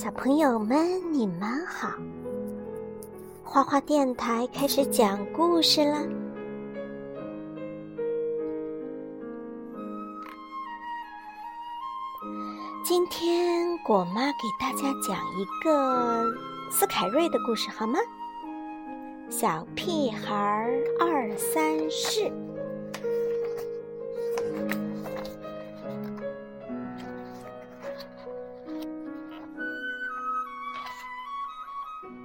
[0.00, 1.88] 小朋友们，你们好！
[3.42, 6.06] 花花电台开始讲故事了。
[12.84, 16.32] 今天果妈给大家讲一个
[16.70, 17.98] 斯凯瑞的故事，好吗？
[19.28, 22.30] 小屁孩二三事。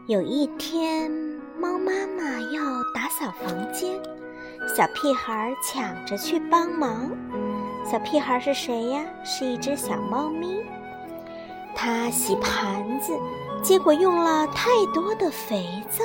[0.07, 1.09] 有一天，
[1.57, 2.61] 猫妈妈要
[2.93, 3.97] 打扫房间，
[4.75, 7.09] 小屁孩抢着去帮忙。
[7.89, 9.01] 小屁孩是谁呀？
[9.23, 10.61] 是一只小猫咪。
[11.73, 13.17] 它洗盘子，
[13.61, 16.03] 结果用了太多的肥皂；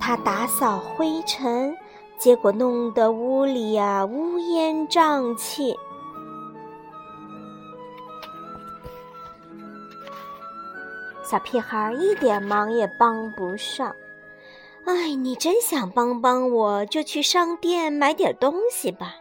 [0.00, 1.76] 它打扫灰尘，
[2.18, 5.76] 结果弄得屋里呀乌烟瘴气。
[11.28, 13.92] 小屁孩一点忙也帮不上，
[14.84, 19.16] 哎，你真想帮帮我，就去商店买点东西吧。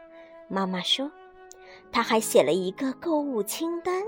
[0.48, 1.10] 妈妈说，
[1.92, 4.04] 他还写了一个购物清单，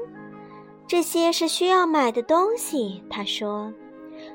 [0.86, 3.04] 这些是需要买的东西。
[3.10, 3.74] 他说，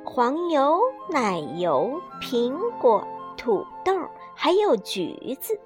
[0.05, 3.97] 黄油、奶油、苹果、土豆，
[4.35, 5.57] 还有橘子。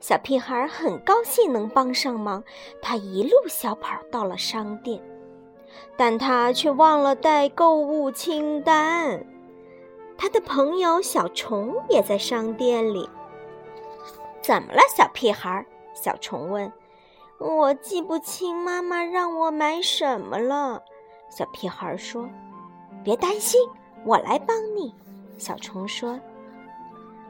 [0.00, 2.42] 小屁孩很高兴能帮上忙，
[2.80, 4.98] 他一路小跑到了商店。
[5.96, 9.24] 但他却忘了带购物清单。
[10.16, 13.08] 他的朋友小虫也在商店里。
[14.40, 15.64] 怎么了，小屁孩？
[15.94, 16.72] 小虫问。
[17.38, 20.82] 我记不清妈妈让我买什么了。
[21.28, 22.28] 小屁孩说。
[23.02, 23.60] 别担心，
[24.04, 24.94] 我来帮你。
[25.38, 26.18] 小虫说。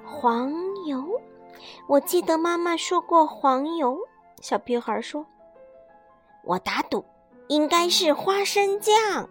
[0.05, 0.53] 黄
[0.87, 1.03] 油，
[1.87, 3.99] 我记得妈妈说过黄油。
[4.43, 5.25] 小屁孩说。
[6.45, 7.03] 我打赌。
[7.49, 9.29] 应该是花生酱，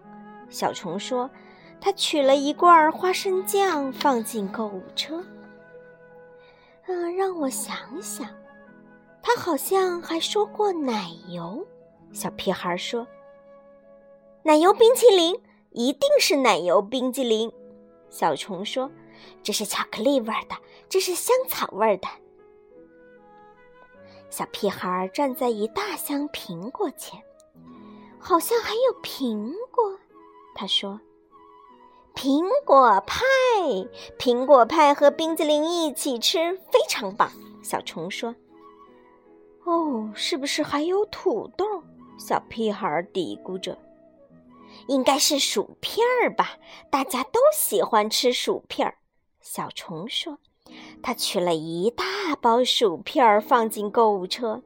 [0.50, 1.30] 小虫说
[1.82, 5.24] ：“他取了一罐花生酱放进购物车。”
[6.88, 8.28] 嗯，让我想想，
[9.22, 11.66] 他好像还说过奶油。
[12.12, 13.08] 小屁孩说
[14.44, 15.40] ：“奶油冰淇淋
[15.72, 17.52] 一定是奶油冰激凌。”
[18.10, 18.92] 小虫说
[19.42, 20.56] ：“这是巧克力味的，
[20.90, 22.08] 这是香草味的。”
[24.30, 27.22] 小屁孩站在一大箱苹果前。
[28.22, 29.98] 好像还有苹果，
[30.54, 31.02] 他说
[32.16, 33.26] ：“苹果派，
[34.18, 37.32] 苹果派和冰激凌一起吃非常棒。”
[37.64, 38.36] 小虫说
[39.66, 41.66] ：“哦，是不是还有土豆？”
[42.18, 43.78] 小屁孩嘀咕着
[44.88, 46.58] ：“应该是薯片儿吧，
[46.92, 48.96] 大家都喜欢吃薯片儿。”
[49.42, 50.38] 小虫说
[51.02, 54.62] ：“他取了一大包薯片儿放进购物车。”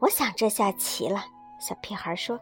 [0.00, 1.26] 我想这下齐了。
[1.58, 2.38] 小屁孩说：“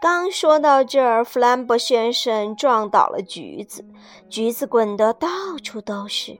[0.00, 3.84] 刚说到这儿，弗兰博先生撞倒了橘子，
[4.28, 5.28] 橘子滚得到
[5.62, 6.38] 处都是。”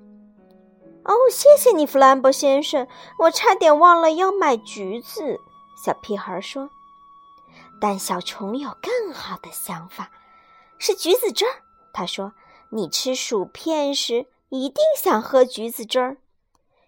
[1.04, 2.86] 哦，谢谢你，弗兰博先生，
[3.18, 5.38] 我差点忘了要买橘子。”
[5.84, 6.70] 小屁孩说。
[7.78, 10.10] 但小虫有更好的想法，
[10.78, 11.60] 是橘子汁儿。
[11.92, 12.32] 他说
[12.72, 16.16] ：“你吃薯片时一定想喝橘子汁儿。”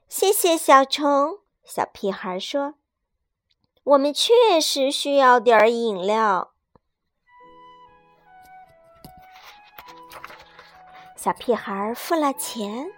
[0.09, 1.41] 谢谢小虫。
[1.63, 2.75] 小屁孩说。
[3.89, 6.51] 我们确实需要点儿饮料。
[11.17, 12.91] 小屁孩付了钱，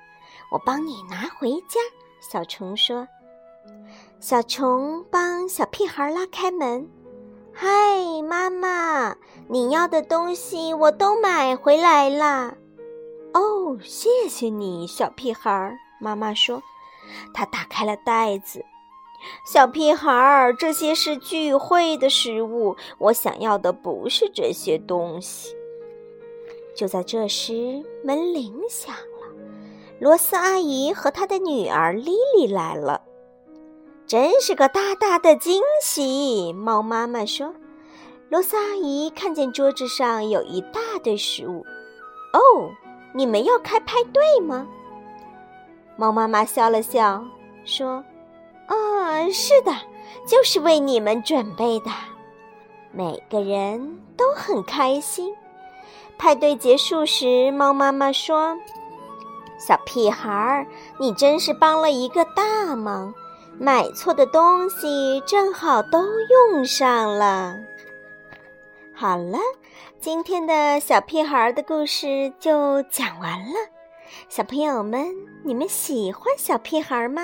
[0.50, 1.78] 我帮你拿回家。
[2.20, 3.06] 小虫说
[4.18, 6.90] ：“小虫帮小屁孩拉开门。
[7.54, 7.68] 嗨，
[8.28, 9.14] 妈妈，
[9.48, 12.56] 你要的东西我都买回来啦。”
[13.32, 15.78] 哦，谢谢你，小屁孩。
[16.00, 16.60] 妈妈说
[17.32, 18.64] ：“他打开了袋子。”
[19.44, 25.54] 小屁孩儿，这些是聚会的食物，我想要的不是这些东西。
[26.74, 29.34] 就在这时，门铃响了，
[29.98, 33.02] 罗斯阿姨和她的女儿莉莉来了，
[34.06, 36.52] 真是个大大的惊喜。
[36.52, 37.52] 猫妈妈说
[38.30, 41.66] ：“罗斯阿姨看见桌子上有一大堆食物，
[42.32, 42.70] 哦，
[43.14, 44.66] 你们要开派对吗？”
[45.98, 47.22] 猫妈妈笑了笑
[47.64, 48.02] 说。
[48.70, 49.72] 啊，是的，
[50.26, 51.90] 就是为你们准备的。
[52.92, 55.34] 每个人都很开心。
[56.16, 58.56] 派对结束时，猫妈妈说
[59.58, 60.66] ：“小屁孩儿，
[60.98, 63.12] 你真是帮了一个大忙。
[63.58, 67.56] 买错的东西正好都用上了。”
[68.94, 69.38] 好了，
[69.98, 73.54] 今天的小屁孩儿的故事就讲完了。
[74.28, 75.06] 小朋友们，
[75.42, 77.22] 你们喜欢小屁孩吗？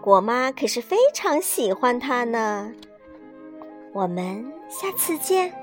[0.00, 2.72] 果妈可是非常喜欢它呢。
[3.92, 5.59] 我们下次见。